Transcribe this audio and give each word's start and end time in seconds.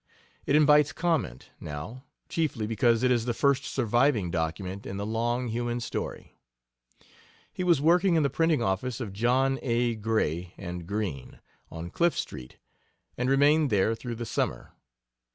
It 0.47 0.55
invites 0.55 0.93
comment, 0.93 1.51
now, 1.59 2.05
chiefly 2.27 2.65
because 2.65 3.03
it 3.03 3.11
is 3.11 3.25
the 3.25 3.35
first 3.35 3.65
surviving 3.65 4.31
document 4.31 4.87
in 4.87 4.97
the 4.97 5.05
long 5.05 5.49
human 5.49 5.79
story. 5.79 6.33
He 7.53 7.63
was 7.63 7.79
working 7.81 8.15
in 8.15 8.23
the 8.23 8.29
printing 8.31 8.63
office 8.63 8.99
of 8.99 9.13
John 9.13 9.59
A. 9.61 9.93
Gray 9.93 10.55
and 10.57 10.87
Green, 10.87 11.39
on 11.69 11.91
Cliff 11.91 12.17
Street, 12.17 12.57
and 13.15 13.29
remained 13.29 13.69
there 13.69 13.93
through 13.93 14.15
the 14.15 14.25
summer. 14.25 14.73